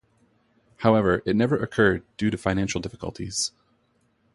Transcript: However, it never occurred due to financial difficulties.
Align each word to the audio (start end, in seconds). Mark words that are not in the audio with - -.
However, 0.77 1.21
it 1.27 1.35
never 1.35 1.55
occurred 1.61 2.03
due 2.17 2.31
to 2.31 2.37
financial 2.39 2.81
difficulties. 2.81 3.51